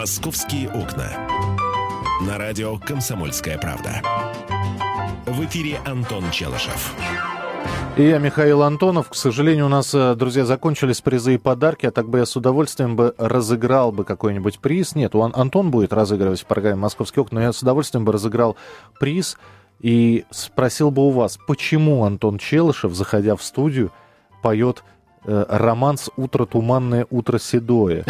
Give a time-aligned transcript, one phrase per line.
[0.00, 1.12] «Московские окна».
[2.26, 4.00] На радио «Комсомольская правда».
[5.26, 6.94] В эфире Антон Челышев.
[7.98, 9.10] И я, Михаил Антонов.
[9.10, 12.34] К сожалению, у нас, э, друзья, закончились призы и подарки, а так бы я с
[12.34, 14.94] удовольствием бы разыграл бы какой-нибудь приз.
[14.94, 18.56] Нет, у Антон будет разыгрывать в программе «Московские окна», но я с удовольствием бы разыграл
[18.98, 19.36] приз
[19.80, 23.92] и спросил бы у вас, почему Антон Челышев, заходя в студию,
[24.42, 24.82] поет
[25.26, 28.06] э, романс «Утро туманное, утро седое».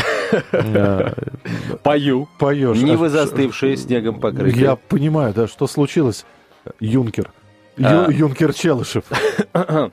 [1.82, 2.29] Пою.
[2.39, 2.79] Поешь.
[2.79, 4.63] Нивы А застывшие, снегом покрытые.
[4.63, 6.25] Я понимаю, да, что случилось,
[6.79, 7.31] Юнкер.
[7.79, 8.09] А.
[8.11, 9.04] Юнкер Челышев.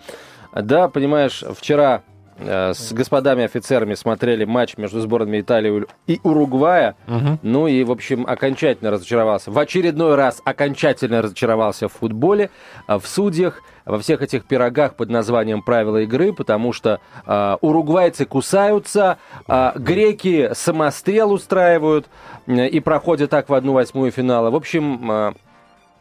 [0.59, 2.01] Да, понимаешь, вчера
[2.39, 6.95] с господами офицерами смотрели матч между сборными Италии и Уругвая.
[7.07, 7.39] Мгм.
[7.41, 9.51] Ну и, в общем, окончательно разочаровался.
[9.51, 12.49] В очередной раз окончательно разочаровался в футболе,
[12.85, 18.25] а, в судьях, во всех этих пирогах под названием правила игры, потому что а, уругвайцы
[18.25, 22.07] кусаются, а, греки самострел устраивают
[22.47, 24.49] э, и проходят так в одну восьмую финала.
[24.49, 25.33] В общем, а,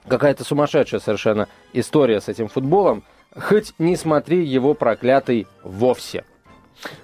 [0.09, 3.05] какая-то сумасшедшая совершенно история с этим футболом.
[3.39, 6.25] Хоть не смотри его проклятый вовсе.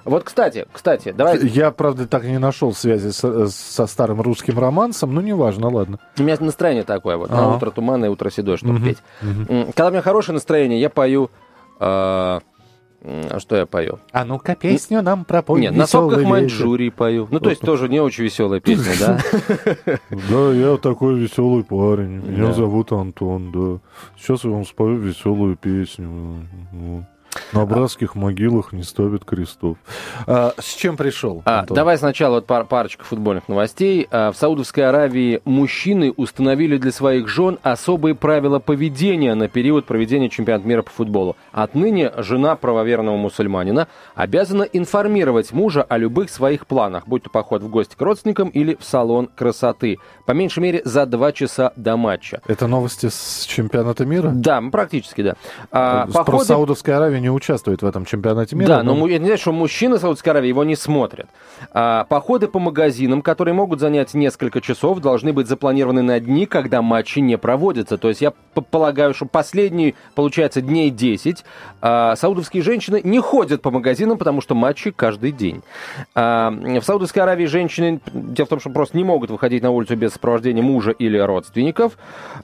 [0.05, 4.58] Вот, кстати, кстати, давай Я, правда, так и не нашел связи со, со старым русским
[4.58, 5.98] романсом, но неважно, ладно.
[6.19, 7.56] У меня настроение такое вот, на Ага.
[7.56, 8.98] утро туманное, утро седое, чтобы Мгм, петь.
[9.22, 11.30] М, Когда у меня хорошее настроение, я пою...
[11.80, 12.41] э,
[13.03, 13.98] м, что я пою?
[14.12, 15.61] А ну-ка песню нам пропой.
[15.61, 16.22] Нет, на сопках.
[16.25, 17.28] Маньчжурии пою.
[17.31, 19.19] Ну, то есть тоже не очень веселая песня, да?
[20.31, 22.23] Да, я такой веселый парень.
[22.27, 23.80] Меня зовут Антон, да.
[24.17, 26.47] Сейчас я вам спою веселую песню.
[27.52, 29.77] На братских могилах не ставят крестов.
[30.27, 31.42] А, с чем пришел?
[31.44, 31.74] А, Антон?
[31.74, 34.06] давай сначала вот пар- парочка футбольных новостей.
[34.11, 40.28] А, в Саудовской Аравии мужчины установили для своих жен особые правила поведения на период проведения
[40.28, 41.36] чемпионата мира по футболу.
[41.52, 47.69] Отныне жена правоверного мусульманина обязана информировать мужа о любых своих планах, будь то поход в
[47.69, 49.98] гости к родственникам или в салон красоты.
[50.27, 52.41] По меньшей мере за два часа до матча.
[52.46, 54.30] Это новости с чемпионата мира?
[54.34, 55.34] Да, практически да.
[55.70, 58.68] А, Про походы- Саудовская Аравия не участвует в этом чемпионате мира.
[58.68, 61.28] Да, но му- это не значит, что мужчины Саудовской Аравии его не смотрят.
[61.72, 66.83] А, походы по магазинам, которые могут занять несколько часов, должны быть запланированы на дни, когда
[66.83, 67.96] матчи не проводятся.
[67.96, 68.33] То есть я
[68.70, 71.44] полагаю, что последние, получается, дней 10
[71.80, 75.62] а, саудовские женщины не ходят по магазинам, потому что матчи каждый день.
[76.14, 79.96] А, в Саудовской Аравии женщины, дело в том, что просто не могут выходить на улицу
[79.96, 81.96] без сопровождения мужа или родственников.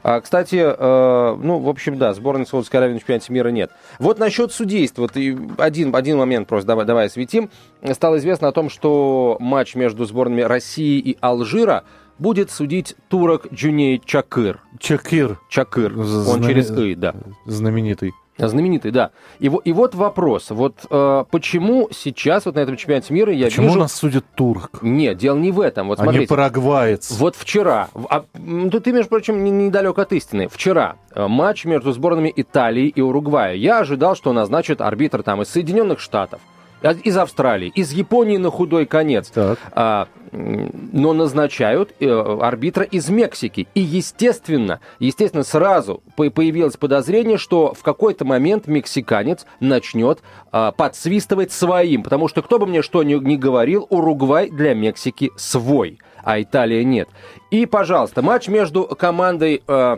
[0.03, 3.71] А, кстати, э, ну, в общем, да, сборной Саудовской Аравии на чемпионате мира нет.
[3.99, 5.03] Вот насчет судейства.
[5.03, 7.51] Вот и один, один момент просто давай, давай осветим.
[7.93, 11.85] Стало известно о том, что матч между сборными России и Алжира
[12.19, 14.61] будет судить турок Джуней Чакыр.
[14.79, 15.99] Чакир Чакыр.
[15.99, 17.15] Он Знаме- через «ы», да.
[17.47, 18.13] знаменитый.
[18.39, 19.11] Знаменитый, да.
[19.41, 20.51] И, и вот вопрос.
[20.51, 23.79] Вот э, почему сейчас вот на этом чемпионате мира я Почему вижу...
[23.81, 24.79] нас судит турк?
[24.83, 25.89] Нет, дело не в этом.
[25.89, 26.29] Вот а не смотрите.
[26.29, 27.11] парагваец?
[27.19, 28.25] Вот вчера, а,
[28.71, 30.49] тут ты, между прочим, не- недалек от истины.
[30.49, 33.55] Вчера э, матч между сборными Италии и Уругвая.
[33.55, 36.41] Я ожидал, что назначит арбитр там из Соединенных Штатов,
[36.83, 39.29] из Австралии, из Японии на худой конец.
[39.29, 39.59] Так.
[39.73, 43.67] А, но назначают э, арбитра из Мексики.
[43.75, 50.21] И, естественно, естественно, сразу по- появилось подозрение, что в какой-то момент мексиканец начнет
[50.53, 52.03] а, подсвистывать своим.
[52.03, 56.85] Потому что, кто бы мне что ни, ни говорил, Уругвай для Мексики свой, а Италия
[56.85, 57.09] нет.
[57.51, 59.97] И, пожалуйста, матч между командой э,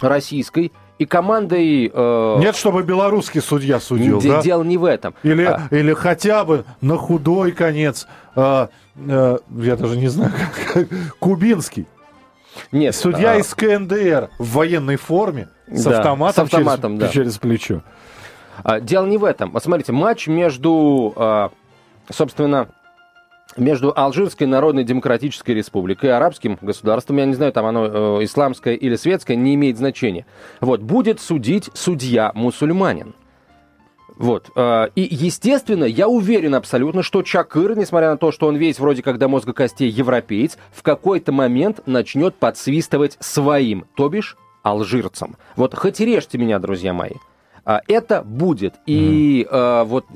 [0.00, 1.90] российской и командой...
[1.92, 4.42] э, Нет, чтобы белорусский судья судил, де- да?
[4.42, 5.14] Дело не в этом.
[5.22, 10.32] Или, А, или хотя бы на худой конец, а, а, я даже не знаю,
[10.72, 11.86] как, кубинский.
[12.70, 17.12] нет, Судья а, из КНДР в военной форме с Да, автоматом, с автоматом, через, да.
[17.12, 17.82] через плечо.
[18.64, 19.50] А, Дело не в этом.
[19.52, 21.50] Вот смотрите, матч между, а,
[22.10, 22.68] собственно,
[23.56, 28.74] между Алжирской Народной Демократической Республикой и арабским государством, я не знаю, там оно э, исламское
[28.74, 30.26] или светское, не имеет значения.
[30.60, 33.14] Вот, будет судить судья-мусульманин.
[34.16, 34.50] Вот.
[34.54, 39.02] э, И, естественно, я уверен абсолютно, что Чакыр, несмотря на то, что он весь вроде
[39.02, 45.36] как до мозга костей европеец, в какой-то момент начнет подсвистывать своим, то бишь алжирцам.
[45.56, 47.14] Вот хоть режьте меня, друзья мои.
[47.64, 48.74] А, Это будет.
[48.86, 50.06] И э, вот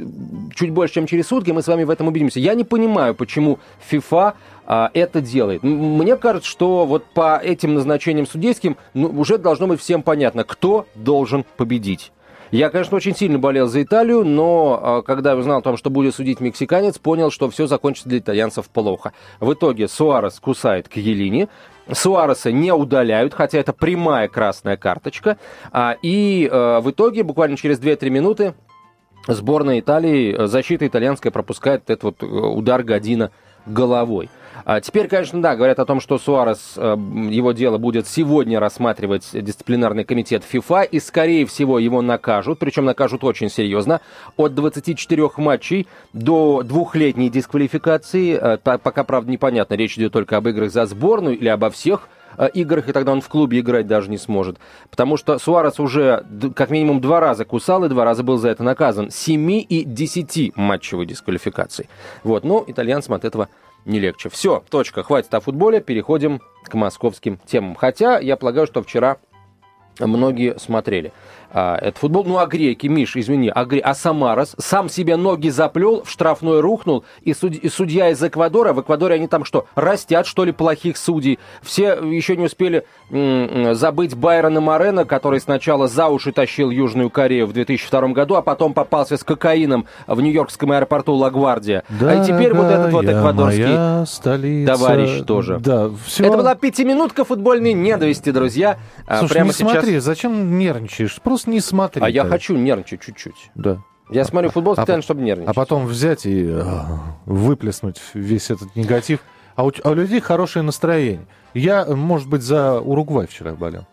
[0.55, 2.41] чуть больше, чем через сутки мы с вами в этом убедимся.
[2.41, 3.59] Я не понимаю, почему
[3.91, 4.35] FIFA
[4.67, 5.63] а, это делает.
[5.63, 10.87] Мне кажется, что вот по этим назначениям судейским ну, уже должно быть всем понятно, кто
[10.97, 12.13] должен победить.
[12.51, 16.15] Я, конечно, очень сильно болел за Италию, но а, когда узнал о том, что будет
[16.15, 19.13] судить мексиканец, понял, что все закончится для итальянцев плохо.
[19.41, 21.49] В итоге Суарес кусает к Елине,
[21.93, 25.39] Суареса не удаляют, хотя это прямая красная карточка.
[25.73, 28.55] А, и э, в итоге, буквально через 2-3 минуты,
[29.29, 33.31] сборная Италии, э, защита итальянская пропускает этот вот э, удар Година
[33.67, 34.31] головой.
[34.65, 36.97] А теперь, конечно, да, говорят о том, что Суарес, э,
[37.31, 43.23] его дело будет сегодня рассматривать дисциплинарный комитет ФИФА, и, скорее всего, его накажут, причем накажут
[43.23, 44.01] очень серьезно,
[44.37, 48.39] от 24 матчей до двухлетней дисквалификации.
[48.41, 52.09] Э, пока, правда, непонятно, речь идет только об играх за сборную или обо всех
[52.55, 54.59] играх, и тогда он в клубе играть даже не сможет.
[54.91, 56.25] Потому что Суарес уже
[56.55, 59.11] как минимум два раза кусал и два раза был за это наказан.
[59.11, 61.89] 7 и 10 матчевой дисквалификации.
[62.23, 63.49] Вот, но итальянцам от этого
[63.85, 64.29] не легче.
[64.29, 67.75] Все, точка, хватит о футболе, переходим к московским темам.
[67.75, 69.17] Хотя я полагаю, что вчера
[69.99, 71.13] многие смотрели
[71.51, 72.25] а, этот футбол.
[72.25, 73.81] Ну, а греки, Миш, извини, а, гре...
[73.81, 77.53] а Самарас сам себе ноги заплел, в штрафной рухнул, и, суд...
[77.55, 81.39] и судья из Эквадора, в Эквадоре они там что, растят, что ли, плохих судей?
[81.63, 87.47] Все еще не успели м- забыть Байрона Морена, который сначала за уши тащил Южную Корею
[87.47, 91.85] в 2002 году, а потом попался с кокаином в нью-йоркском аэропорту Лагвардия.
[91.89, 94.73] Да, а теперь вот этот вот эквадорский столица.
[94.73, 95.59] товарищ тоже.
[95.59, 96.25] Да, все.
[96.27, 98.79] Это была пятиминутка футбольной недовести, друзья.
[99.07, 99.71] А Слушай, Прямо не сейчас...
[99.73, 101.19] смотри, зачем нервничаешь?
[101.23, 102.03] Просто не смотри.
[102.03, 103.51] А я хочу нервничать чуть-чуть.
[103.55, 103.79] Да.
[104.11, 105.51] Я смотрю футбол А специально, по- чтобы нервничать.
[105.51, 106.63] А потом взять и э,
[107.27, 109.21] выплеснуть весь этот негатив.
[109.57, 111.27] А у, а у людей хорошее настроение.
[111.55, 113.87] Я, может быть, за Уругвай вчера болел.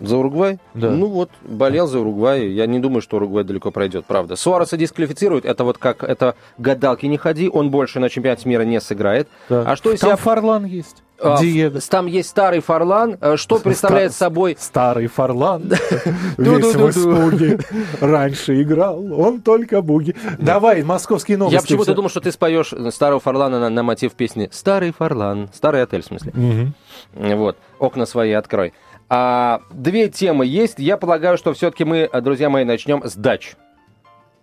[0.00, 0.58] За Уругвай?
[0.74, 0.90] Да.
[0.90, 2.48] Ну вот, болел за Уругвай.
[2.48, 4.34] Я не думаю, что Уругвай далеко пройдет, правда.
[4.36, 5.44] Суареса дисквалифицируют.
[5.44, 7.48] Это вот как, это гадалки не ходи.
[7.48, 9.28] Он больше на чемпионате мира не сыграет.
[9.48, 9.62] Да.
[9.66, 10.16] А что из Там себя...
[10.16, 11.03] Фарлан есть.
[11.20, 11.80] А, Диего.
[11.80, 13.16] в- Там есть старый Фарлан.
[13.20, 14.56] Э, Что представляет Ста- собой...
[14.58, 15.62] Старый Фарлан,
[16.38, 17.58] весь в испуге.
[18.00, 20.14] Раньше играл, он только буги.
[20.38, 21.54] Давай, московские новости.
[21.56, 25.48] Я почему-то думал, что ты споешь старого Фарлана на, на мотив песни «Старый Фарлан».
[25.52, 26.32] Старый отель, в смысле.
[27.14, 28.72] Вот, окна свои открой.
[29.08, 30.78] А, две темы есть.
[30.78, 33.54] Я полагаю, что все-таки мы, друзья мои, начнем с дач.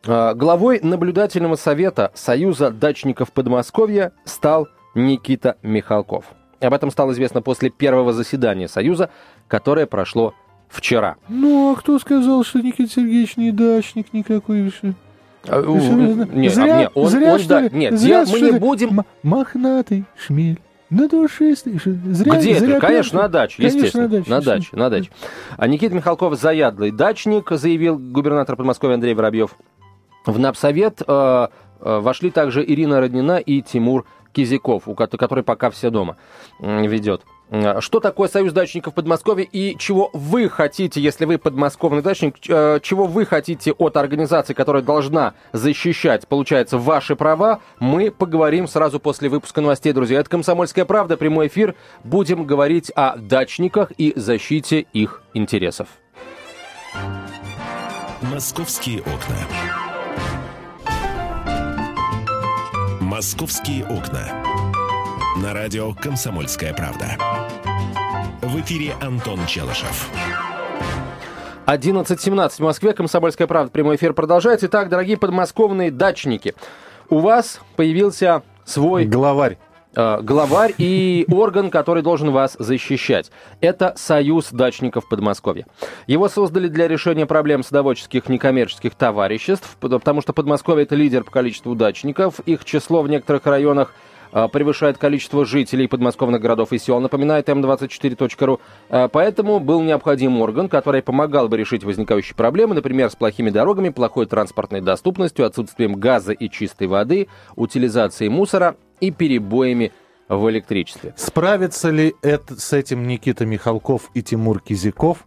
[0.08, 6.26] А, главой наблюдательного совета Союза дачников Подмосковья стал Никита Михалков.
[6.62, 9.10] Об этом стало известно после первого заседания Союза,
[9.48, 10.34] которое прошло
[10.70, 11.16] вчера.
[11.28, 14.70] Ну, а кто сказал, что Никита Сергеевич не дачник никакой?
[14.70, 14.94] Что-
[15.48, 19.02] А, не, а, зря, не, он- зря, он, что да, нет, Зря, мы не будем...
[19.24, 20.60] Мохнатый шмель.
[20.92, 22.86] На ш- Зря, Где зря это?
[22.86, 24.04] Конечно, на даче, Конечно, естественно.
[24.08, 24.30] на даче.
[24.30, 25.10] На даче, на даче.
[25.58, 29.56] А Никита Михалков заядлый дачник, заявил губернатор Подмосковья Андрей Воробьев.
[30.26, 31.48] В Напсовет э,
[31.80, 36.18] э, вошли также Ирина Роднина и Тимур Кизяков, который пока все дома
[36.60, 37.22] ведет.
[37.50, 42.80] М, Что такое Союз дачников Подмосковья и чего вы хотите, если вы подмосковный дачник, э,
[42.82, 49.28] чего вы хотите от организации, которая должна защищать, получается, ваши права, мы поговорим сразу после
[49.28, 50.20] выпуска новостей, друзья.
[50.20, 51.76] Это «Комсомольская правда», прямой эфир.
[52.06, 55.90] Будем говорить о дачниках и защите их интересов.
[58.22, 59.81] Московские окна.
[63.22, 64.44] Московские окна.
[65.44, 67.06] На радио «Комсомольская правда».
[68.42, 70.10] В эфире Антон Челышев.
[71.68, 74.66] 11.17 в Москве, Комсомольская правда, прямой эфир продолжается.
[74.66, 76.56] Итак, дорогие подмосковные дачники,
[77.12, 79.60] у вас появился свой Главарь.
[79.96, 83.32] Э, главарь и орган, который должен вас защищать.
[83.60, 85.66] Это Союз дачников Подмосковья.
[86.08, 91.32] Его создали для решения проблем садоводческих некоммерческих товариществ, пот- потому что Подмосковье это лидер по
[91.32, 92.40] количеству дачников.
[92.42, 93.94] Их число в некоторых районах
[94.32, 98.60] превышает количество жителей подмосковных городов и сел, напоминает М24.ру.
[98.90, 103.90] Э, Поэтому был необходим орган, который помогал бы решить возникающие проблемы, например, с плохими дорогами,
[103.90, 109.92] плохой транспортной доступностью, отсутствием газа и чистой воды, утилизацией мусора и перебоями
[110.30, 111.14] в электричестве.
[111.18, 115.26] Справится ли это, с этим Никита Михалков и Тимур Кизяков?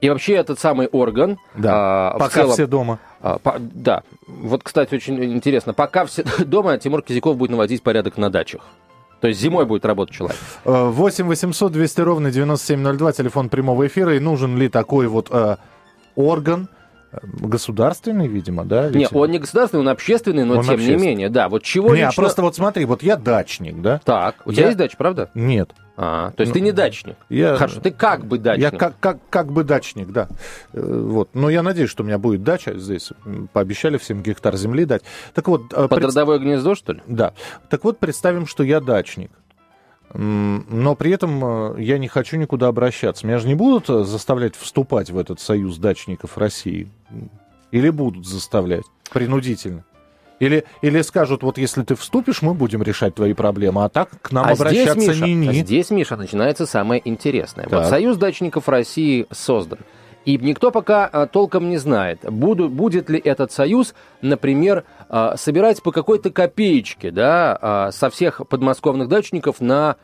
[0.00, 2.10] И вообще этот самый орган, Да.
[2.12, 2.98] а, Пока целом- все дома.
[3.20, 8.16] А, по- да, вот, кстати, очень интересно, пока все дома, Тимур Кизяков будет наводить порядок
[8.18, 8.62] на дачах.
[9.20, 10.38] То есть зимой будет работать человек.
[10.64, 14.14] Э, 8 800 200 ровно 9702, телефон прямого эфира.
[14.14, 15.56] И нужен ли такой вот э,
[16.14, 16.68] орган,
[17.10, 18.86] э, государственный, видимо, да?
[18.86, 19.12] Ведь?
[19.12, 21.00] он не государственный, он общественный, но Он тем общественный.
[21.00, 21.48] не менее, да.
[21.48, 24.00] Вот чего Не, а лично- просто вот смотри, вот я дачник, да?
[24.04, 25.30] Так, у тебя Я- есть дача, правда?
[25.34, 25.70] Нет.
[26.00, 27.16] А, то есть Ну, ты не дачник.
[27.28, 28.62] Я, Хорошо, ты как бы дачник.
[28.72, 30.28] я как, как, как бы дачник, да.
[30.72, 31.30] Э, Вот.
[31.34, 33.10] Но я надеюсь, что у меня будет дача здесь.
[33.52, 35.02] Пообещали всем гектар земли дать.
[35.34, 37.00] Так вот, э, Под пред- родовое гнездо, что ли?
[37.08, 37.34] Да.
[37.68, 39.32] Так вот, представим, что я дачник.
[40.14, 43.26] Но при этом э, я не хочу никуда обращаться.
[43.26, 46.88] Меня же не будут заставлять вступать в этот союз дачников России?
[47.72, 49.84] Или будут заставлять принудительно?
[50.40, 54.30] Или, или скажут, вот если ты вступишь, мы будем решать твои проблемы, а так к
[54.30, 55.60] нам а здесь, обращаться Миша, не а не.
[55.60, 57.66] здесь, Миша, начинается самое интересное.
[57.68, 57.86] Вот.
[57.86, 59.78] Союз дачников России создан.
[60.24, 65.82] И никто пока а, толком не знает, буду, будет ли этот союз, например, а, собирать
[65.82, 69.96] по какой-то копеечке да, а, со всех подмосковных дачников на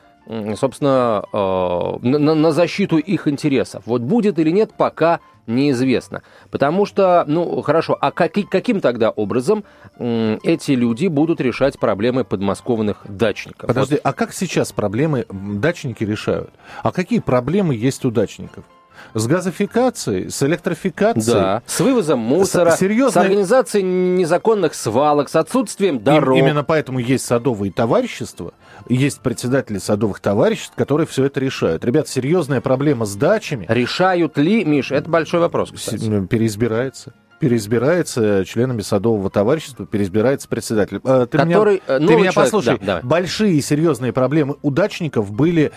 [0.57, 3.83] собственно, на, на защиту их интересов.
[3.87, 6.23] Вот будет или нет, пока неизвестно.
[6.51, 9.65] Потому что, ну, хорошо, а как, каким тогда образом
[9.99, 13.69] эти люди будут решать проблемы подмосковных дачников?
[13.69, 14.01] Подожди, вот.
[14.05, 16.51] а как сейчас проблемы дачники решают?
[16.83, 18.65] А какие проблемы есть у дачников?
[19.13, 21.35] С газификацией, с электрификацией.
[21.35, 23.13] Да, с вывозом мусора, с, серьезной...
[23.13, 26.37] с организацией незаконных свалок, с отсутствием дорог.
[26.37, 28.55] И, именно поэтому есть садовые товарищества,
[28.89, 31.85] есть председатели садовых товариществ, которые все это решают.
[31.85, 33.67] Ребят, серьезная проблема с дачами.
[33.69, 36.05] Решают ли, Миш, это большой вопрос, кстати.
[36.05, 41.01] Ну, переизбирается переизбирается членами садового товарищества, переизбирается председатель.
[41.05, 42.79] Э, ты Который, меня, ты меня человек, послушай.
[42.81, 45.71] Да, большие серьезные проблемы удачников были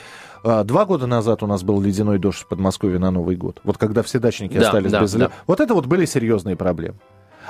[0.43, 3.59] а, два года назад у нас был ледяной дождь в Подмосковье на Новый год.
[3.65, 5.13] Вот когда все дачники да, остались да, без...
[5.13, 5.31] Да.
[5.45, 6.99] Вот это вот были серьезные проблемы.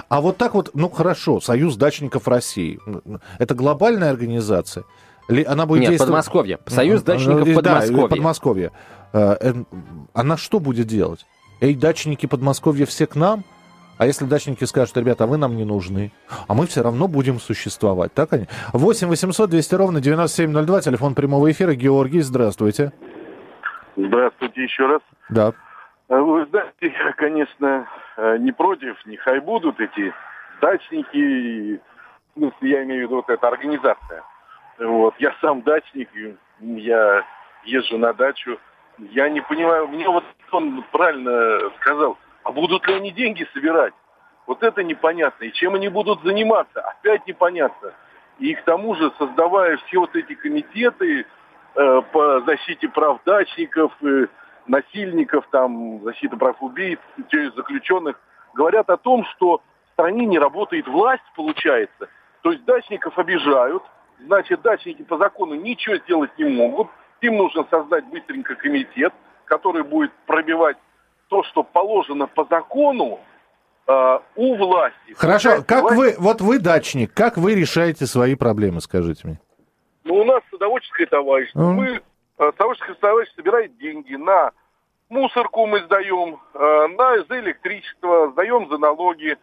[0.09, 2.79] А вот так вот, ну хорошо, Союз дачников России.
[3.39, 4.83] Это глобальная организация.
[5.27, 6.10] Она будет Нет, действовать...
[6.10, 6.60] Подмосковье.
[6.67, 8.01] Союз дачников Подмосковья.
[8.01, 8.72] Да, Подмосковье.
[9.13, 9.38] А,
[10.13, 11.25] она что будет делать?
[11.60, 13.43] Эй, дачники Подмосковья все к нам?
[13.98, 16.12] А если дачники скажут, ребята, а вы нам не нужны,
[16.48, 18.46] а мы все равно будем существовать, так они?
[18.74, 21.74] 8 800 200 ровно 9702, телефон прямого эфира.
[21.74, 22.91] Георгий, здравствуйте.
[23.96, 25.01] Здравствуйте еще раз.
[25.29, 25.53] Да.
[26.10, 30.13] Вы знаете, я, конечно, э, не против, нехай будут эти
[30.62, 31.81] дачники,
[32.36, 34.24] ну, я имею в виду вот эта организация.
[34.79, 36.10] Вот, я сам дачник,
[36.60, 37.25] я
[37.63, 38.60] езжу на дачу.
[39.00, 43.93] Я не понимаю, мне вот он правильно сказал, а будут ли они деньги собирать?
[44.46, 45.43] Вот это непонятно.
[45.43, 46.81] И чем они будут заниматься?
[46.81, 47.93] Опять непонятно.
[48.39, 51.25] И к тому же, создавая все вот эти комитеты
[51.75, 54.27] э, по защите прав дачников, э,
[54.67, 57.00] насильников, там, защита прав убийц,
[57.55, 58.19] заключенных,
[58.53, 62.10] говорят о том, что в стране не работает власть, получается.
[62.41, 63.84] То есть дачников обижают,
[64.25, 66.88] значит, дачники по закону ничего сделать не могут.
[67.21, 69.13] Им нужно создать быстренько комитет,
[69.45, 70.77] который будет пробивать
[71.29, 73.19] то, что положено по закону,
[73.88, 75.13] э, у власти.
[75.15, 75.97] Хорошо, как власть...
[75.97, 79.39] вы, вот вы дачник, как вы решаете свои проблемы, скажите мне?
[80.03, 81.59] Ну, у нас садоводческое товарищество.
[81.59, 81.74] Mm.
[81.74, 82.01] Мы, э,
[82.38, 84.51] садоводческое товарищество собирает деньги на
[85.09, 89.38] мусорку мы сдаем, э, на, за электричество, сдаем за налоги.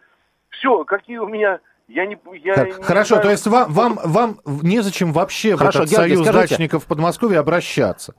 [0.50, 1.60] Все, какие у меня...
[1.86, 5.80] Я не, я так, не хорошо, знаю, то есть вам, вам, вам незачем вообще хорошо,
[5.80, 6.54] в этот Георгий, союз скажите...
[6.54, 8.14] дачников в Подмосковье обращаться?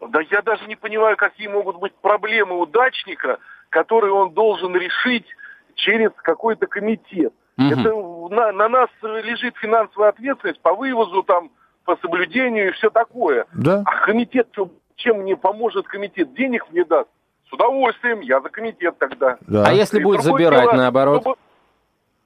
[0.00, 3.38] Да я даже не понимаю, какие могут быть проблемы у дачника,
[3.70, 5.26] которые он должен решить
[5.74, 7.32] через какой-то комитет.
[7.56, 7.66] Угу.
[7.66, 7.94] Это
[8.34, 11.50] на, на нас лежит финансовая ответственность по вывозу, там,
[11.84, 13.46] по соблюдению и все такое.
[13.52, 13.82] Да.
[13.84, 14.48] А комитет,
[14.96, 16.34] чем мне поможет комитет?
[16.34, 17.08] Денег мне даст?
[17.48, 19.38] С удовольствием, я за комитет тогда.
[19.40, 19.64] Да.
[19.66, 21.20] А если и будет забирать, дело, наоборот?
[21.22, 21.38] Кто,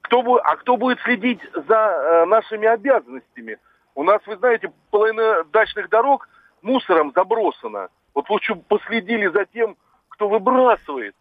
[0.03, 3.57] кто, а кто будет следить за э, нашими обязанностями?
[3.95, 6.29] У нас, вы знаете, половина дачных дорог–
[6.63, 7.89] мусором забросано.
[8.15, 9.75] Вот лучше последили за тем,
[10.09, 11.15] кто выбрасывает,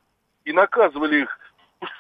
[0.44, 1.38] и наказывали их.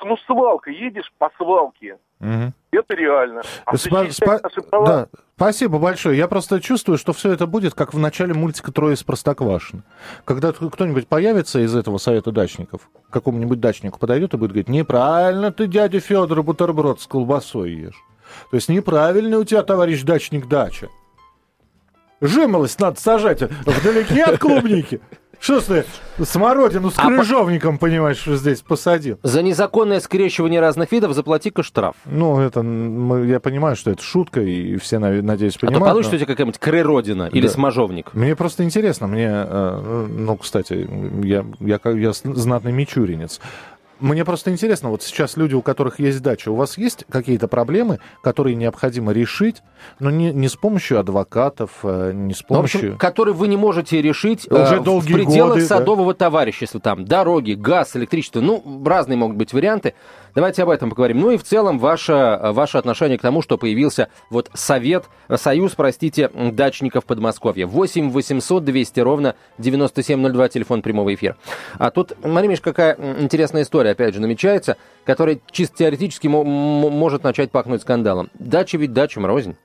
[0.04, 2.52] Ну, свалка, едешь по свалке, Угу.
[2.70, 3.42] Это реально.
[3.64, 5.08] А спа- спа- да.
[5.42, 6.16] Спасибо большое.
[6.16, 9.82] Я просто чувствую, что все это будет как в начале мультика «Трое из Простоквашино».
[10.24, 15.66] Когда кто-нибудь появится из этого совета дачников, какому-нибудь дачнику подойдет и будет говорить, неправильно ты,
[15.66, 18.04] дядя Федор, бутерброд с колбасой ешь.
[18.52, 20.88] То есть неправильно у тебя, товарищ дачник, дача.
[22.20, 25.00] Жимолость надо сажать вдалеке от клубники.
[25.42, 25.84] Что ты
[26.24, 27.86] смородину с а крыжовником, по...
[27.86, 29.18] понимаешь, что здесь посадил?
[29.24, 31.96] За незаконное скрещивание разных видов заплати-ка штраф.
[32.04, 35.82] Ну, это, я понимаю, что это шутка, и все, надеюсь, понимают.
[35.82, 36.16] А то получится но...
[36.16, 37.52] у тебя какая-нибудь крыродина или да.
[37.52, 38.14] смажовник?
[38.14, 40.88] Мне просто интересно, мне, э, ну, кстати,
[41.24, 43.40] я, я, я знатный мичуринец.
[44.02, 48.00] Мне просто интересно, вот сейчас люди, у которых есть дача, у вас есть какие-то проблемы,
[48.20, 49.62] которые необходимо решить,
[50.00, 52.80] но не, не с помощью адвокатов, э, не с помощью...
[52.80, 56.18] Ну, в общем, которые вы не можете решить Уже э, в пределах годы, садового да?
[56.18, 56.80] товарищества.
[56.80, 59.94] Там дороги, газ, электричество, ну, разные могут быть варианты.
[60.34, 61.20] Давайте об этом поговорим.
[61.20, 65.04] Ну и в целом ваше, ваше отношение к тому, что появился вот совет,
[65.36, 67.66] союз, простите, дачников Подмосковья.
[67.66, 71.36] 8 800 200 ровно 9702, телефон прямого эфира.
[71.78, 77.82] А тут, смотри, какая интересная история, опять же, намечается, которая чисто теоретически может начать пахнуть
[77.82, 78.30] скандалом.
[78.34, 79.56] Дача ведь дача рознь.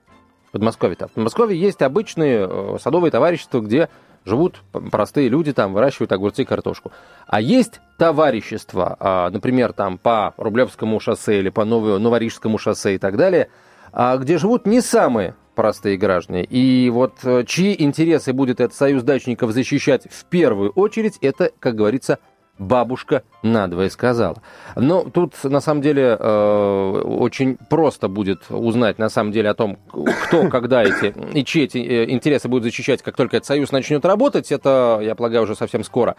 [0.48, 1.10] В Подмосковье-то.
[1.10, 3.90] В Подмосковье есть обычные э, садовые товарищества, где
[4.28, 6.92] живут простые люди, там выращивают огурцы и картошку.
[7.26, 13.18] А есть товарищества, а, например, там по Рублевскому шоссе или по Новорижскому шоссе и так
[13.18, 13.50] далее,
[13.92, 16.44] а, где живут не самые простые граждане.
[16.44, 21.76] И вот э, чьи интересы будет этот союз дачников защищать в первую очередь, это, как
[21.76, 22.20] говорится,
[22.60, 24.42] бабушка надвое сказала.
[24.76, 29.78] Но тут, на самом деле, э, очень просто будет узнать, на самом деле, о том,
[30.26, 34.06] кто, когда эти и чьи эти э, интересы будут защищать, как только этот союз начнет
[34.06, 34.52] работать.
[34.52, 36.16] Это, я полагаю, уже совсем скоро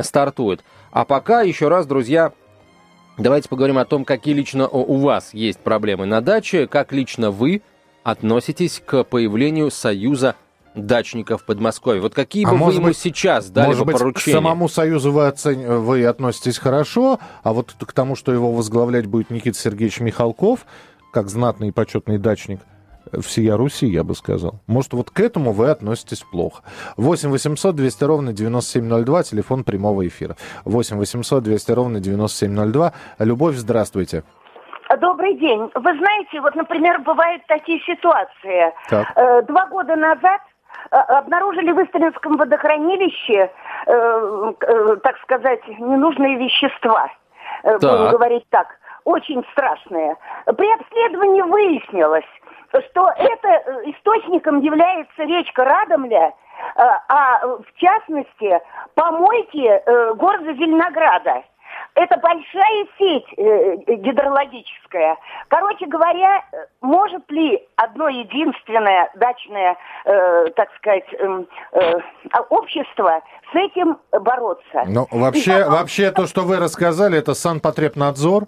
[0.00, 0.64] стартует.
[0.90, 2.32] А пока, еще раз, друзья,
[3.18, 7.62] давайте поговорим о том, какие лично у вас есть проблемы на даче, как лично вы
[8.02, 10.34] относитесь к появлению союза
[10.74, 12.00] дачников в Подмосковье.
[12.00, 14.36] Вот какие а бы вы ему быть, сейчас дали может бы быть, поручения?
[14.36, 15.80] к самому Союзу вы, оцен...
[15.80, 20.66] вы относитесь хорошо, а вот к тому, что его возглавлять будет Никита Сергеевич Михалков,
[21.12, 22.60] как знатный и почетный дачник,
[23.20, 24.60] всея Руси, я бы сказал.
[24.66, 26.62] Может, вот к этому вы относитесь плохо.
[26.96, 30.36] 8 800 200 ровно 9702, телефон прямого эфира.
[30.64, 32.92] 8 800 200 ровно 9702.
[33.18, 34.24] Любовь, здравствуйте.
[35.00, 35.60] Добрый день.
[35.74, 38.74] Вы знаете, вот, например, бывают такие ситуации.
[38.90, 39.12] Так.
[39.16, 40.51] Э, два года назад Э,
[40.98, 43.50] обнаружили в Истринском водохранилище,
[43.86, 47.08] э, э, так сказать, ненужные вещества.
[47.62, 48.68] Э, будем говорить так.
[49.04, 50.16] Очень страшные.
[50.44, 52.24] При обследовании выяснилось,
[52.90, 58.60] что это э, источником является речка Радомля, э, а в частности
[58.94, 59.82] помойки
[60.14, 61.42] города Зеленограда.
[61.94, 65.16] Это большая сеть э, гидрологическая.
[65.48, 66.42] Короче говоря,
[66.80, 72.00] может ли одно единственное дачное, э, так сказать, э, э,
[72.48, 73.20] общество
[73.52, 74.84] с этим бороться?
[74.86, 75.72] Ну, вообще, потом...
[75.72, 78.46] вообще то, что вы рассказали, это Санпотребнадзор,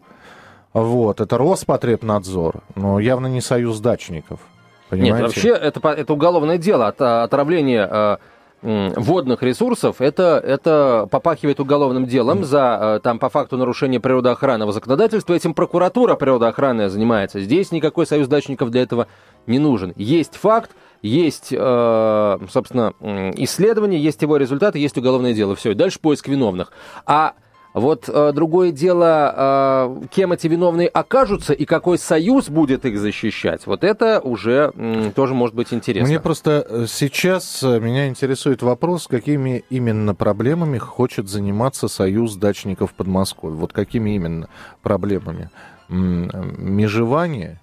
[0.72, 4.40] вот, это Роспотребнадзор, но явно не союз дачников.
[4.88, 5.14] Понимаете?
[5.14, 6.88] Нет, вообще это, это уголовное дело.
[6.88, 8.16] От, отравления э,
[8.64, 15.34] водных ресурсов, это, это попахивает уголовным делом за, э, там, по факту нарушения природоохранного законодательства.
[15.34, 17.40] Этим прокуратура природоохранная занимается.
[17.40, 19.06] Здесь никакой союз дачников для этого
[19.46, 19.92] не нужен.
[19.96, 20.70] Есть факт,
[21.02, 22.94] есть, э, собственно,
[23.36, 25.54] исследование, есть его результаты, есть уголовное дело.
[25.54, 26.72] Все, и дальше поиск виновных.
[27.04, 27.34] А
[27.74, 33.66] вот э, другое дело, э, кем эти виновные окажутся и какой союз будет их защищать.
[33.66, 36.08] Вот это уже э, тоже может быть интересно.
[36.08, 42.94] Мне просто э, сейчас э, меня интересует вопрос, какими именно проблемами хочет заниматься союз дачников
[42.94, 43.56] Подмосковья.
[43.56, 44.48] Вот какими именно
[44.82, 45.50] проблемами?
[45.88, 47.60] Межевание?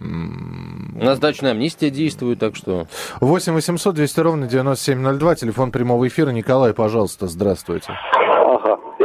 [0.00, 2.86] У нас дачная амнистия действует, так что...
[3.20, 6.30] 8 800 200 ровно 9702, телефон прямого эфира.
[6.30, 7.92] Николай, пожалуйста, здравствуйте.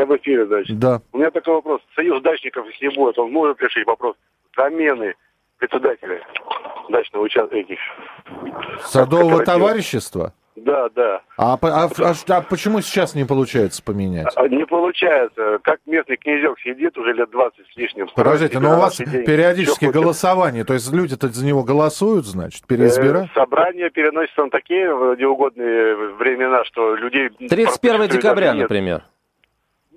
[0.05, 0.77] Я в эфире, значит.
[0.77, 1.01] Да.
[1.11, 1.81] У меня такой вопрос.
[1.95, 4.15] Союз дачников, если будет, он может решить вопрос
[4.55, 5.15] замены
[5.57, 6.21] председателя
[6.89, 7.79] дачного участка этих.
[8.81, 10.33] Садового товарищества?
[10.55, 11.21] Да, да.
[11.37, 14.27] А, а, а, а почему сейчас не получается поменять?
[14.35, 15.59] А, не получается.
[15.61, 18.07] Как местный князек сидит уже лет 20 с лишним.
[18.15, 23.29] Подождите, но у вас периодически голосование, то есть люди-то за него голосуют, значит, переизбирают?
[23.31, 27.29] Э, собрание переносится на такие неугодные времена, что людей...
[27.29, 29.03] 31 декабря, например.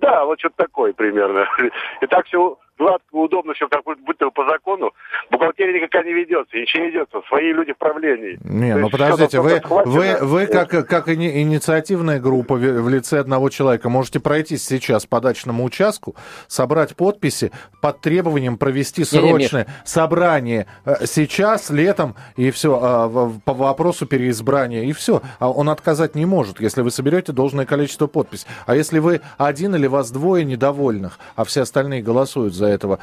[0.01, 1.47] Да, вот что-то такое примерно.
[2.01, 4.91] И так все гладко, удобно, все как будто по закону.
[5.29, 7.21] Бухгалтерия никакая не ведется, ничего не ведется.
[7.27, 8.39] Свои люди в правлении.
[8.43, 13.89] Не, То ну подождите, вы, вы, вы как, как инициативная группа в лице одного человека
[13.89, 16.15] можете пройтись сейчас по дачному участку,
[16.47, 23.31] собрать подписи под требованием провести срочное не, не, собрание э, сейчас, летом, и все, а,
[23.43, 25.21] по вопросу переизбрания, и все.
[25.39, 28.47] А он отказать не может, если вы соберете должное количество подписей.
[28.65, 32.99] А если вы один или вас двое недовольных, а все остальные голосуют за этого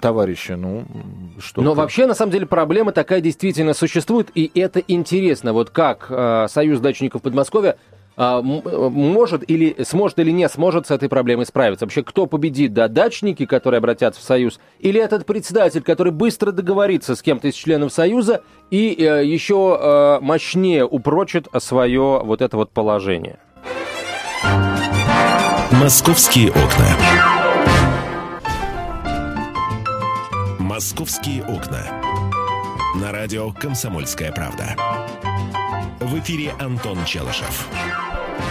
[0.00, 0.84] товарища, ну,
[1.38, 5.52] что Но вообще, на самом деле, проблема такая действительно существует, и это интересно.
[5.52, 7.76] Вот как э, Союз дачников Подмосковья
[8.16, 11.84] э, может или сможет или не сможет с этой проблемой справиться.
[11.84, 17.16] Вообще, кто победит, да, дачники, которые обратятся в Союз, или этот председатель, который быстро договорится
[17.16, 22.70] с кем-то из членов Союза и э, еще э, мощнее упрочит свое вот это вот
[22.70, 23.38] положение.
[25.72, 27.31] Московские окна.
[30.82, 32.02] «Московские окна».
[33.00, 34.74] На радио «Комсомольская правда».
[36.00, 37.68] В эфире Антон Челышев.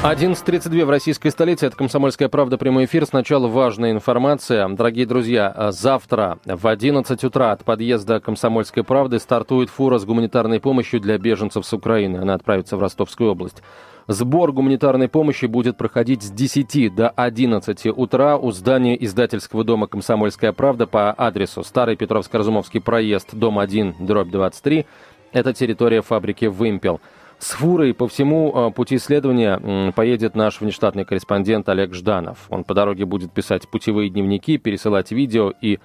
[0.02, 1.66] 11.32 в российской столице.
[1.66, 2.58] Это «Комсомольская правда».
[2.58, 3.06] Прямой эфир.
[3.06, 4.66] Сначала важная информация.
[4.70, 11.02] Дорогие друзья, завтра в 11 утра от подъезда «Комсомольской правды» стартует фура с гуманитарной помощью
[11.02, 12.16] для беженцев с Украины.
[12.20, 13.62] Она отправится в Ростовскую область.
[14.08, 20.54] Сбор гуманитарной помощи будет проходить с 10 до 11 утра у здания издательского дома «Комсомольская
[20.54, 24.86] правда» по адресу Старый Петровско-Разумовский проезд, дом 1, дробь 23.
[25.34, 27.00] Это территория фабрики «Вымпел».
[27.38, 32.38] С фурой по всему э, пути исследования поедет наш внештатный корреспондент Олег Жданов.
[32.50, 35.80] Он по дороге будет писать путевые дневники, пересылать видео и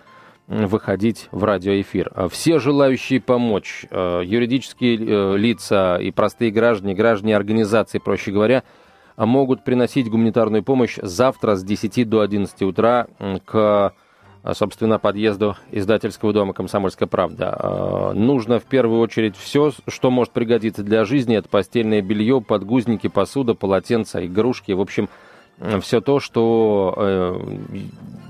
[0.48, 2.28] выходить в радиоэфир.
[2.30, 8.62] Все желающие помочь, э, юридические э, лица и простые граждане, граждане организации, проще говоря,
[9.16, 13.06] могут приносить гуманитарную помощь завтра с 10 до 11 утра
[13.44, 13.94] к
[14.54, 18.12] собственно, подъезду издательского дома «Комсомольская правда».
[18.14, 21.36] Нужно в первую очередь все, что может пригодиться для жизни.
[21.36, 24.72] Это постельное белье, подгузники, посуда, полотенца, игрушки.
[24.72, 25.08] В общем,
[25.80, 27.78] все то, что э,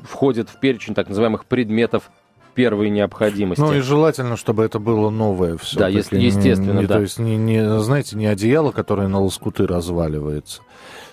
[0.04, 2.10] входит в перечень так называемых предметов
[2.54, 3.60] первой необходимости.
[3.60, 5.78] Ну и желательно, чтобы это было новое все.
[5.78, 6.94] Да, если, естественно, не, да.
[6.94, 10.62] То есть, не, не, знаете, не одеяло, которое на лоскуты разваливается.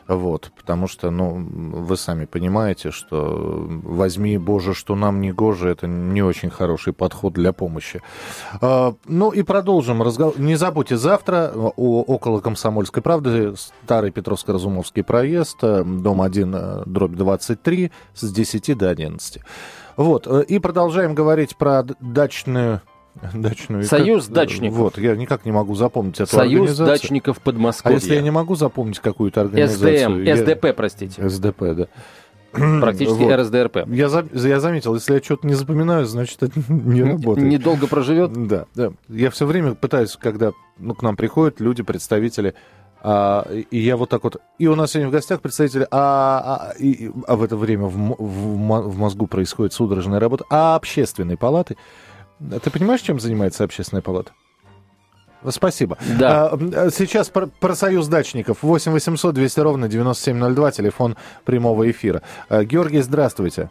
[0.08, 5.88] Вот, потому что, ну, вы сами понимаете, что возьми, Боже, что нам не гоже, это
[5.88, 8.02] не очень хороший подход для помощи.
[8.62, 10.39] А, ну и продолжим разговор.
[10.39, 18.78] Не забудьте, завтра около Комсомольской правды, старый Петровско-Разумовский проезд, дом 1, дробь 23, с 10
[18.78, 19.39] до 11.
[19.96, 22.82] Вот, и продолжаем говорить про дачную
[23.34, 23.84] Дачную.
[23.84, 24.78] Союз как, дачников.
[24.78, 26.88] Вот, я никак не могу запомнить эту Союз организацию.
[26.88, 27.95] дачников Подмосковья.
[27.95, 29.97] А если я не могу запомнить какую-то организацию?
[29.97, 30.38] СДМ, я...
[30.38, 31.30] СДП, простите.
[31.30, 31.88] СДП, да.
[32.82, 33.39] Практически вот.
[33.39, 33.88] РСДРП.
[33.88, 37.47] Я, за, я заметил, если я что-то не запоминаю, значит, это не работает.
[37.47, 38.32] Недолго проживет?
[38.47, 38.91] Да, да.
[39.10, 42.54] Я все время пытаюсь, когда ну, к нам приходят люди, представители,
[43.02, 44.38] а, и я вот так вот...
[44.60, 47.95] И у нас сегодня в гостях представители, а, а, и, а в это время в,
[47.95, 51.76] в, в мозгу происходит судорожная работа, а общественной палаты
[52.39, 54.32] ты понимаешь, чем занимается общественная палата?
[55.50, 55.98] Спасибо.
[56.19, 56.52] Да.
[56.52, 58.63] А, сейчас про, про союз дачников.
[58.63, 62.22] 8 800 200 ровно 9702, телефон прямого эфира.
[62.50, 63.69] А, Георгий, здравствуйте.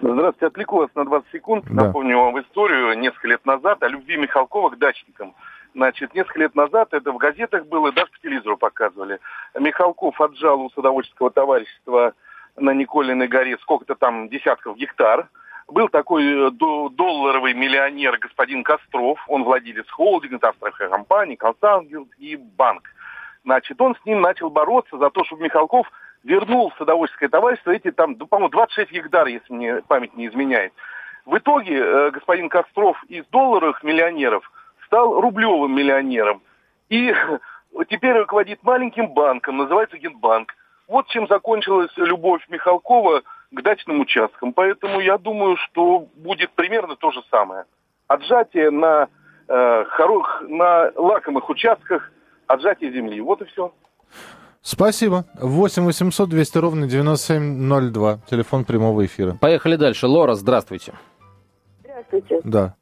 [0.00, 0.46] Здравствуйте.
[0.46, 1.64] Отвлеку вас на 20 секунд.
[1.68, 1.86] Да.
[1.86, 5.34] Напомню вам историю несколько лет назад о любви Михалкова к дачникам.
[5.74, 9.20] Значит, несколько лет назад это в газетах было, даже по телевизору показывали.
[9.58, 12.14] Михалков отжал у садоводческого товарищества
[12.56, 15.28] на Николиной горе сколько-то там десятков гектар–
[15.68, 22.88] был такой э, долларовый миллионер господин Костров, он владелец холдинга, авторской компании, консалтинг и банк.
[23.44, 25.90] Значит, он с ним начал бороться за то, чтобы Михалков
[26.24, 30.72] вернул в садоводческое товарищество эти там, ну, по-моему, 26 гектар, если мне память не изменяет.
[31.24, 34.50] В итоге э, господин Костров из долларовых миллионеров
[34.86, 36.42] стал рублевым миллионером.
[36.88, 37.14] И
[37.88, 40.54] теперь руководит маленьким банком, называется Генбанк.
[40.88, 44.52] Вот чем закончилась любовь Михалкова к дачным участкам.
[44.52, 47.64] Поэтому я думаю, что будет примерно то же самое.
[48.06, 49.08] Отжатие на,
[49.48, 50.22] э, хоро...
[50.42, 52.10] на лакомых участках,
[52.46, 53.20] отжатие земли.
[53.20, 53.72] Вот и все.
[54.60, 55.24] Спасибо.
[55.40, 58.18] 8 800 200 ровно 9702.
[58.28, 59.34] Телефон прямого эфира.
[59.40, 60.06] Поехали дальше.
[60.06, 60.92] Лора, здравствуйте.
[61.82, 62.40] Здравствуйте.
[62.44, 62.74] Да.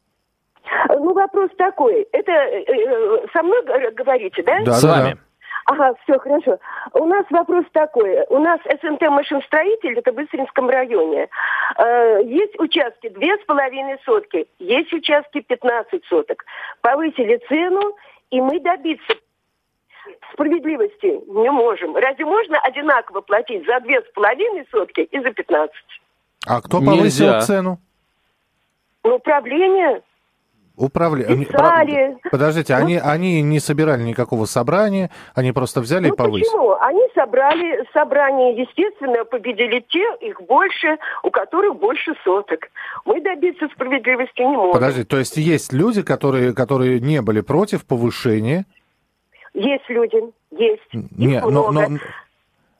[0.89, 2.07] Ну, вопрос такой.
[2.13, 4.65] Это э, э, со мной говорите, да?
[4.65, 5.19] Да, С да, вами.
[5.67, 6.59] Ага, все хорошо.
[6.93, 8.25] У нас вопрос такой.
[8.29, 11.29] У нас СНТ «Машиностроитель», это в Быстринском районе.
[11.77, 16.45] Э, есть участки две с половиной сотки, есть участки 15 соток.
[16.83, 17.97] Повысили цену,
[18.31, 19.17] и мы добиться
[20.33, 21.97] справедливости не можем.
[21.97, 25.75] Разве можно одинаково платить за две с половиной сотки и за 15?
[26.47, 27.41] А кто повысил Нельзя.
[27.41, 27.81] цену?
[29.03, 30.03] Ну, правление.
[30.77, 31.47] Управление.
[31.47, 32.19] Писали.
[32.31, 32.83] Подождите, Ну.
[32.85, 36.45] они, они не собирали никакого собрания, они просто взяли Ну и повысили.
[36.51, 36.73] почему?
[36.81, 42.69] Они собрали собрание, естественно, победили те, их больше, у которых больше соток.
[43.07, 44.73] Мы добиться справедливости не можем.
[44.75, 48.67] Подожди, то есть есть люди, которые, которые не были против повышения,
[49.55, 50.19] Есть люди,
[50.51, 50.83] есть.
[50.93, 51.89] Их не, но, много.
[51.89, 51.99] но,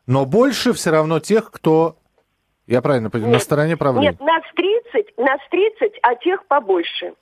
[0.07, 1.97] но больше все равно тех, кто,
[2.67, 4.11] я правильно понимаю, на Нет, стороне правления.
[4.11, 7.15] Нет, нас 30, нас 30, а тех побольше.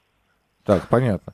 [0.64, 1.32] Так, понятно.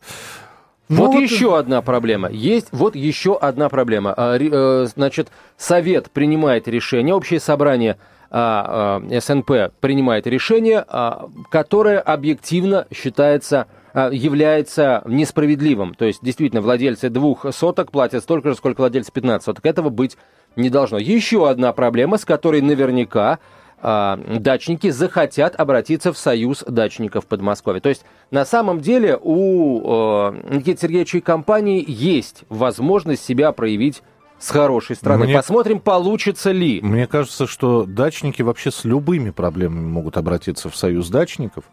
[0.89, 2.29] Вот, Ну, еще одна проблема.
[2.31, 4.13] Есть вот еще одна проблема.
[4.17, 7.97] А, э, Значит, Совет принимает решение, общее собрание
[8.33, 15.95] а, а, СНП принимает решение, а, которое объективно считается а, является несправедливым.
[15.95, 19.67] То есть, действительно, владельцы двух соток платят столько же, сколько владельцы 15 соток.
[19.67, 20.17] Этого быть
[20.55, 20.99] не должно.
[20.99, 23.39] Еще одна проблема, с которой наверняка
[23.83, 27.81] дачники захотят обратиться в союз дачников Подмосковья.
[27.81, 34.03] То есть на самом деле у э, Никиты Сергеевича и компании есть возможность себя проявить
[34.39, 35.25] с хорошей стороны.
[35.25, 36.81] Мне- Посмотрим, получится ли.
[36.83, 41.65] Мне кажется, что дачники вообще с любыми проблемами могут обратиться в союз дачников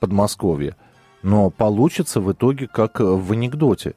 [0.00, 0.76] Подмосковья,
[1.22, 3.94] но получится в итоге как в анекдоте.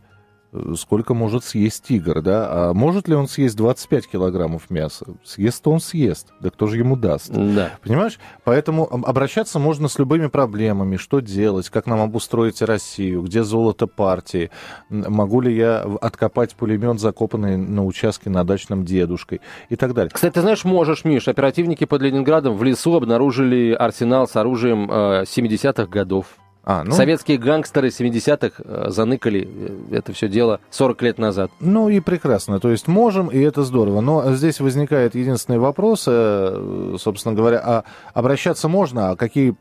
[0.55, 2.47] Э, Сколько может съесть тигр, да?
[2.49, 5.05] А может ли он съесть 25 килограммов мяса?
[5.23, 6.27] Съест он съест.
[6.39, 7.29] Да кто же ему даст?
[7.29, 7.71] Да.
[7.83, 8.19] Понимаешь?
[8.43, 10.97] Поэтому об- обращаться можно с любыми проблемами.
[10.97, 11.69] Что делать?
[11.69, 13.21] Как нам обустроить Россию?
[13.23, 14.49] Где золото партии?
[14.89, 19.41] Могу ли я откопать пулемет, закопанный на участке на дачном дедушкой?
[19.69, 20.11] И так далее.
[20.13, 25.23] Кстати, ты знаешь, можешь, Миш, оперативники под Ленинградом в лесу обнаружили арсенал с оружием э,
[25.23, 26.27] 70-х годов.
[26.67, 26.93] А, ну...
[26.93, 31.51] Советские гангстеры 70-х э, заныкали э, это все дело 40 лет назад.
[31.59, 32.59] Ну и прекрасно.
[32.59, 34.01] То есть можем, и это здорово.
[34.01, 37.83] Но здесь возникает единственный вопрос, э, собственно говоря, а
[38.15, 39.55] обращаться можно, а какие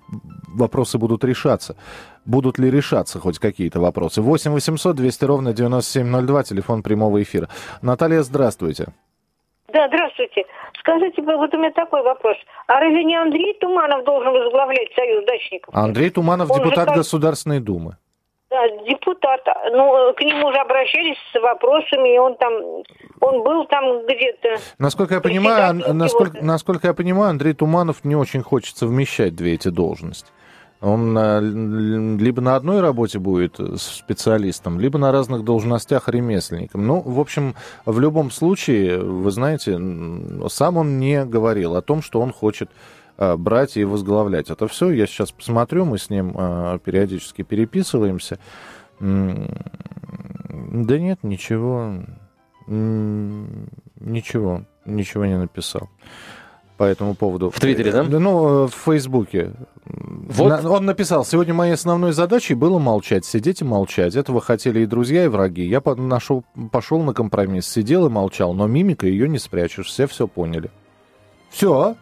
[0.49, 1.77] вопросы будут решаться?
[2.25, 4.23] Будут ли решаться хоть какие-то вопросы?
[4.23, 7.51] 8 800 200 ровно 9702, телефон прямого эфира.
[7.83, 8.95] Наталья, здравствуйте.
[9.73, 10.45] Да, здравствуйте.
[10.79, 12.37] Скажите, вот у меня такой вопрос.
[12.67, 15.75] А разве не Андрей Туманов должен возглавлять Союз дачников?
[15.75, 16.97] Андрей Туманов Он депутат как...
[16.97, 17.97] Государственной Думы.
[18.51, 19.41] Да, депутат.
[19.73, 22.53] Ну, к нему уже обращались с вопросами, и он там,
[23.21, 24.59] он был там где-то.
[24.79, 29.69] Насколько я понимаю, насколько, насколько я понимаю, Андрей Туманов не очень хочет совмещать две эти
[29.69, 30.31] должности.
[30.85, 36.87] Он э, либо на одной работе будет специалистом, либо на разных должностях ремесленником.
[36.87, 37.55] Ну, в общем,
[37.87, 39.81] в любом случае, вы знаете,
[40.49, 42.69] сам он не говорил о том, что он хочет
[43.17, 44.51] э, брать и возглавлять.
[44.51, 48.39] Это все, я сейчас посмотрю, мы с ним э, периодически переписываемся.
[49.01, 49.39] Да
[50.99, 51.95] нет, ничего,
[52.67, 55.89] ничего, ничего не написал
[56.77, 57.51] по этому поводу.
[57.51, 58.03] В Твиттере, да?
[58.03, 59.53] Ну, в Фейсбуке.
[59.85, 60.63] Вот.
[60.63, 64.17] На, он написал, сегодня моей основной задачей было молчать, сидеть и молчать.
[64.17, 65.65] Этого хотели и друзья, и враги.
[65.65, 70.27] Я нашел, пошел на компромисс, сидел и молчал, но мимика ее не спрячешь, все все
[70.27, 70.71] поняли.
[71.51, 71.97] Все.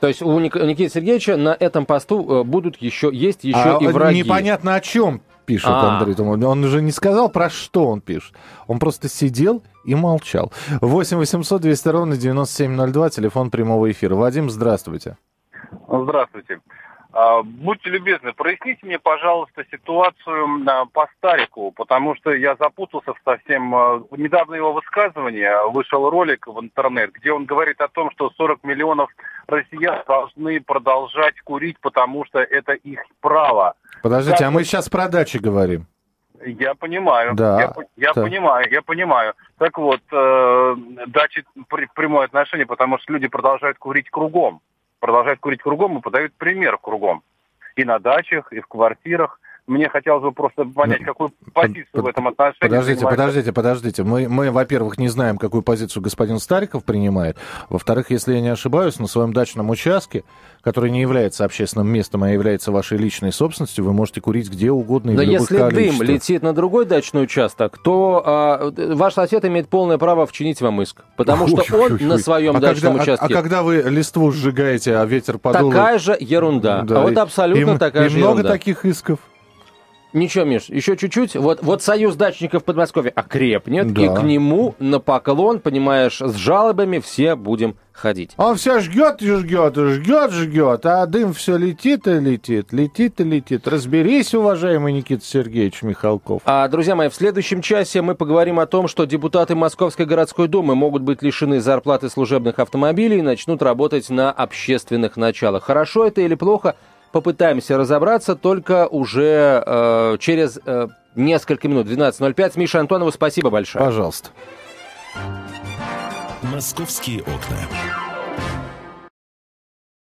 [0.00, 3.86] То есть у Никиты Сергеевича на этом посту э, будут еще, есть еще а, и
[3.86, 4.18] враги.
[4.18, 5.98] Непонятно о чем пишет а.
[5.98, 6.50] Андрей Туманов.
[6.50, 8.34] Он уже не сказал, про что он пишет.
[8.66, 10.52] Он просто сидел и молчал.
[10.80, 14.14] 8 800 200 ровно 9702, телефон прямого эфира.
[14.14, 15.16] Вадим, здравствуйте.
[15.88, 16.60] Здравствуйте.
[17.12, 23.74] А, будьте любезны, проясните мне, пожалуйста, ситуацию а, по Старику, потому что я запутался совсем...
[23.74, 28.64] А, недавно его высказывание, вышел ролик в интернет, где он говорит о том, что 40
[28.64, 29.10] миллионов
[29.46, 33.74] россиян должны продолжать курить, потому что это их право.
[34.02, 35.86] Подождите, как а мы сейчас про дачи говорим.
[36.44, 39.34] Я понимаю, да, я, я понимаю, я понимаю.
[39.58, 44.60] Так вот, э, дачи при, прямое отношение, потому что люди продолжают курить кругом
[45.02, 47.24] продолжают курить кругом и подают пример кругом.
[47.74, 49.40] И на дачах, и в квартирах.
[49.72, 52.58] Мне хотелось бы просто понять, ну, какую позицию под, в этом отношении.
[52.60, 53.16] Подождите, принимает.
[53.18, 54.02] подождите, подождите.
[54.04, 57.38] Мы, мы, во-первых, не знаем, какую позицию господин Стариков принимает.
[57.70, 60.24] Во-вторых, если я не ошибаюсь, на своем дачном участке,
[60.60, 65.12] который не является общественным местом, а является вашей личной собственностью, вы можете курить где угодно
[65.12, 69.68] и Но в если дым летит на другой дачный участок, то а, ваш сосед имеет
[69.68, 71.02] полное право вчинить вам иск.
[71.16, 73.26] Потому что он на своем а дачном когда, участке...
[73.26, 75.70] А, а когда вы листву сжигаете, а ветер подул...
[75.70, 76.82] Такая же ерунда.
[76.82, 78.50] Да, а вот абсолютно и, такая и же много ерунда.
[78.50, 79.18] таких исков.
[80.12, 81.36] Ничего, Миш, еще чуть-чуть.
[81.36, 84.02] Вот, вот союз дачников Подмосковья окрепнет, да.
[84.02, 88.32] и к нему на поклон, понимаешь, с жалобами все будем ходить.
[88.36, 93.20] Он все жгет и жгет, и жгет, жгет, а дым все летит и летит, летит
[93.20, 93.68] и летит.
[93.68, 96.42] Разберись, уважаемый Никита Сергеевич Михалков.
[96.44, 100.74] А, друзья мои, в следующем часе мы поговорим о том, что депутаты Московской городской думы
[100.74, 105.64] могут быть лишены зарплаты служебных автомобилей и начнут работать на общественных началах.
[105.64, 106.76] Хорошо это или плохо–
[107.12, 111.86] попытаемся разобраться только уже э, через э, несколько минут.
[111.86, 112.52] 12.05.
[112.56, 113.84] Миша Антонова, спасибо большое.
[113.84, 114.30] Пожалуйста.
[116.42, 118.01] Московские окна.